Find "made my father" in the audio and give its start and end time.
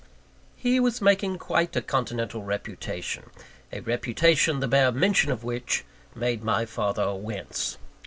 6.15-7.13